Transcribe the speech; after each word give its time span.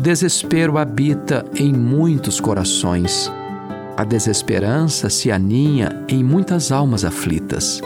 Desespero 0.00 0.78
habita 0.78 1.44
em 1.54 1.70
muitos 1.70 2.40
corações. 2.40 3.30
A 3.94 4.04
desesperança 4.04 5.10
se 5.10 5.30
aninha 5.30 6.02
em 6.08 6.24
muitas 6.24 6.72
almas 6.72 7.04
aflitas. 7.04 7.82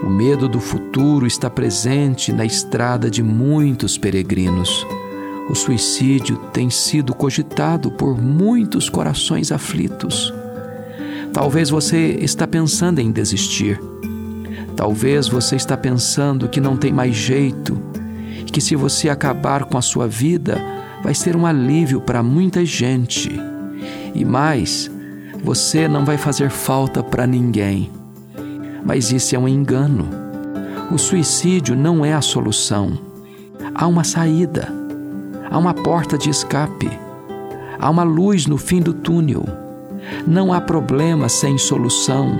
O 0.00 0.08
medo 0.08 0.48
do 0.48 0.60
futuro 0.60 1.26
está 1.26 1.50
presente 1.50 2.32
na 2.32 2.44
estrada 2.44 3.10
de 3.10 3.20
muitos 3.20 3.98
peregrinos. 3.98 4.86
O 5.50 5.56
suicídio 5.56 6.36
tem 6.52 6.70
sido 6.70 7.12
cogitado 7.12 7.90
por 7.90 8.16
muitos 8.16 8.88
corações 8.88 9.50
aflitos. 9.50 10.32
Talvez 11.32 11.68
você 11.68 12.16
está 12.20 12.46
pensando 12.46 13.00
em 13.00 13.10
desistir. 13.10 13.80
Talvez 14.76 15.26
você 15.26 15.56
está 15.56 15.76
pensando 15.76 16.48
que 16.48 16.60
não 16.60 16.76
tem 16.76 16.92
mais 16.92 17.16
jeito, 17.16 17.76
que 18.46 18.60
se 18.60 18.76
você 18.76 19.08
acabar 19.08 19.64
com 19.64 19.76
a 19.76 19.82
sua 19.82 20.06
vida, 20.06 20.73
vai 21.04 21.12
ser 21.14 21.36
um 21.36 21.44
alívio 21.44 22.00
para 22.00 22.22
muita 22.22 22.64
gente. 22.64 23.38
E 24.14 24.24
mais, 24.24 24.90
você 25.44 25.86
não 25.86 26.02
vai 26.02 26.16
fazer 26.16 26.48
falta 26.48 27.02
para 27.02 27.26
ninguém. 27.26 27.90
Mas 28.82 29.12
isso 29.12 29.36
é 29.36 29.38
um 29.38 29.46
engano. 29.46 30.08
O 30.90 30.96
suicídio 30.96 31.76
não 31.76 32.06
é 32.06 32.14
a 32.14 32.22
solução. 32.22 32.98
Há 33.74 33.86
uma 33.86 34.02
saída, 34.02 34.72
há 35.50 35.58
uma 35.58 35.74
porta 35.74 36.16
de 36.16 36.30
escape, 36.30 36.90
há 37.78 37.90
uma 37.90 38.02
luz 38.02 38.46
no 38.46 38.56
fim 38.56 38.80
do 38.80 38.94
túnel. 38.94 39.44
Não 40.26 40.54
há 40.54 40.60
problema 40.60 41.28
sem 41.28 41.58
solução. 41.58 42.34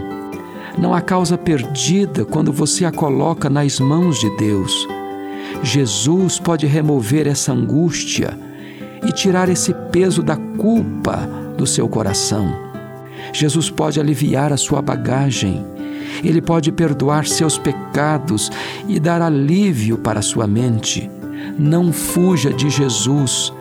Não 0.78 0.94
há 0.94 1.02
causa 1.02 1.36
perdida 1.36 2.24
quando 2.24 2.50
você 2.50 2.86
a 2.86 2.90
coloca 2.90 3.50
nas 3.50 3.78
mãos 3.78 4.18
de 4.18 4.34
Deus. 4.38 4.88
Jesus 5.62 6.38
pode 6.38 6.66
remover 6.66 7.26
essa 7.26 7.52
angústia 7.52 8.38
e 9.04 9.12
tirar 9.12 9.48
esse 9.48 9.74
peso 9.92 10.22
da 10.22 10.36
culpa 10.36 11.28
do 11.56 11.66
seu 11.66 11.88
coração. 11.88 12.54
Jesus 13.32 13.70
pode 13.70 13.98
aliviar 13.98 14.52
a 14.52 14.56
sua 14.56 14.80
bagagem, 14.80 15.64
ele 16.22 16.40
pode 16.40 16.70
perdoar 16.70 17.26
seus 17.26 17.58
pecados 17.58 18.50
e 18.88 19.00
dar 19.00 19.20
alívio 19.20 19.98
para 19.98 20.22
sua 20.22 20.46
mente. 20.46 21.10
Não 21.58 21.92
fuja 21.92 22.52
de 22.52 22.70
Jesus, 22.70 23.52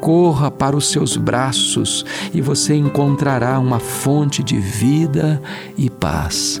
corra 0.00 0.50
para 0.50 0.76
os 0.76 0.90
seus 0.90 1.16
braços 1.16 2.04
e 2.34 2.40
você 2.40 2.74
encontrará 2.74 3.58
uma 3.58 3.78
fonte 3.78 4.42
de 4.42 4.58
vida 4.58 5.40
e 5.76 5.88
paz. 5.88 6.60